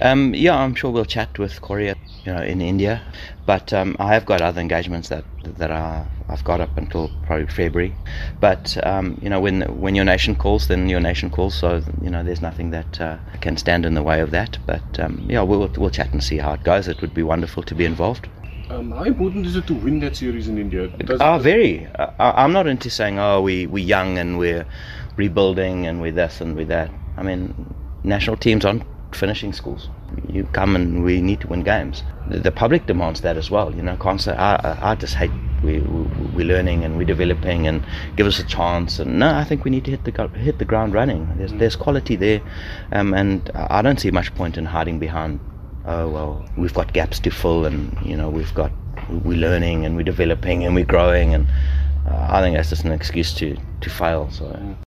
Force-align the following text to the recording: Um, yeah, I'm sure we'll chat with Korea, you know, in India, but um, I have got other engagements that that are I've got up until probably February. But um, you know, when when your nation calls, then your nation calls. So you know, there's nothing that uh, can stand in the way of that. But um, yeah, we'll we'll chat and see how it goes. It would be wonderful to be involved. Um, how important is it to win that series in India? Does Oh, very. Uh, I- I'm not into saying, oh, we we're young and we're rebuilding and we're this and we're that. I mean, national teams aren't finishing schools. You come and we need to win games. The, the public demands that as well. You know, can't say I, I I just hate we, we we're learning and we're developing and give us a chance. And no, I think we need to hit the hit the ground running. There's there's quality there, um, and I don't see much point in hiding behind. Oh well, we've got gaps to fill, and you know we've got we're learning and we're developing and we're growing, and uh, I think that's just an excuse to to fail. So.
Um, 0.00 0.34
yeah, 0.34 0.56
I'm 0.56 0.74
sure 0.74 0.90
we'll 0.90 1.04
chat 1.04 1.38
with 1.38 1.60
Korea, 1.60 1.96
you 2.24 2.32
know, 2.32 2.42
in 2.42 2.60
India, 2.60 3.02
but 3.46 3.72
um, 3.72 3.96
I 3.98 4.14
have 4.14 4.24
got 4.26 4.40
other 4.40 4.60
engagements 4.60 5.08
that 5.08 5.24
that 5.56 5.70
are 5.70 6.06
I've 6.28 6.44
got 6.44 6.60
up 6.60 6.76
until 6.76 7.10
probably 7.26 7.46
February. 7.46 7.94
But 8.40 8.76
um, 8.86 9.18
you 9.22 9.28
know, 9.28 9.40
when 9.40 9.62
when 9.80 9.94
your 9.96 10.04
nation 10.04 10.36
calls, 10.36 10.68
then 10.68 10.88
your 10.88 11.00
nation 11.00 11.30
calls. 11.30 11.54
So 11.54 11.82
you 12.00 12.10
know, 12.10 12.22
there's 12.22 12.42
nothing 12.42 12.70
that 12.70 13.00
uh, 13.00 13.18
can 13.40 13.56
stand 13.56 13.84
in 13.84 13.94
the 13.94 14.02
way 14.02 14.20
of 14.20 14.30
that. 14.30 14.58
But 14.66 15.00
um, 15.00 15.26
yeah, 15.28 15.42
we'll 15.42 15.68
we'll 15.76 15.90
chat 15.90 16.12
and 16.12 16.22
see 16.22 16.36
how 16.38 16.52
it 16.52 16.62
goes. 16.62 16.86
It 16.86 17.00
would 17.00 17.14
be 17.14 17.22
wonderful 17.24 17.62
to 17.64 17.74
be 17.74 17.84
involved. 17.84 18.28
Um, 18.70 18.90
how 18.92 19.04
important 19.04 19.46
is 19.46 19.56
it 19.56 19.66
to 19.66 19.74
win 19.74 19.98
that 20.00 20.14
series 20.16 20.46
in 20.46 20.58
India? 20.58 20.88
Does 20.88 21.20
Oh, 21.20 21.38
very. 21.38 21.86
Uh, 21.98 22.10
I- 22.20 22.44
I'm 22.44 22.52
not 22.52 22.66
into 22.66 22.90
saying, 22.90 23.18
oh, 23.18 23.40
we 23.40 23.66
we're 23.66 23.84
young 23.84 24.18
and 24.18 24.38
we're 24.38 24.66
rebuilding 25.16 25.86
and 25.86 26.00
we're 26.00 26.12
this 26.12 26.40
and 26.40 26.54
we're 26.54 26.66
that. 26.66 26.90
I 27.16 27.22
mean, 27.22 27.54
national 28.04 28.36
teams 28.36 28.64
aren't 28.64 28.84
finishing 29.12 29.52
schools. 29.52 29.88
You 30.28 30.44
come 30.52 30.76
and 30.76 31.04
we 31.04 31.20
need 31.20 31.40
to 31.40 31.48
win 31.48 31.62
games. 31.62 32.02
The, 32.28 32.38
the 32.38 32.52
public 32.52 32.86
demands 32.86 33.20
that 33.22 33.36
as 33.36 33.50
well. 33.50 33.74
You 33.74 33.82
know, 33.82 33.96
can't 33.96 34.20
say 34.20 34.32
I, 34.32 34.56
I 34.56 34.92
I 34.92 34.94
just 34.94 35.14
hate 35.14 35.30
we, 35.62 35.80
we 35.80 36.02
we're 36.34 36.46
learning 36.46 36.84
and 36.84 36.96
we're 36.96 37.04
developing 37.04 37.66
and 37.66 37.84
give 38.16 38.26
us 38.26 38.38
a 38.38 38.44
chance. 38.44 38.98
And 38.98 39.18
no, 39.18 39.34
I 39.34 39.44
think 39.44 39.64
we 39.64 39.70
need 39.70 39.84
to 39.86 39.90
hit 39.90 40.04
the 40.04 40.28
hit 40.28 40.58
the 40.58 40.64
ground 40.64 40.94
running. 40.94 41.28
There's 41.36 41.52
there's 41.54 41.76
quality 41.76 42.16
there, 42.16 42.40
um, 42.92 43.14
and 43.14 43.50
I 43.54 43.82
don't 43.82 44.00
see 44.00 44.10
much 44.10 44.34
point 44.34 44.56
in 44.56 44.64
hiding 44.64 44.98
behind. 44.98 45.40
Oh 45.86 46.08
well, 46.08 46.44
we've 46.56 46.74
got 46.74 46.92
gaps 46.92 47.18
to 47.20 47.30
fill, 47.30 47.64
and 47.64 47.96
you 48.04 48.16
know 48.16 48.28
we've 48.28 48.54
got 48.54 48.72
we're 49.24 49.38
learning 49.38 49.86
and 49.86 49.96
we're 49.96 50.02
developing 50.02 50.64
and 50.64 50.74
we're 50.74 50.84
growing, 50.84 51.34
and 51.34 51.46
uh, 52.06 52.26
I 52.30 52.40
think 52.42 52.56
that's 52.56 52.70
just 52.70 52.84
an 52.84 52.92
excuse 52.92 53.34
to 53.34 53.56
to 53.80 53.90
fail. 53.90 54.30
So. 54.30 54.76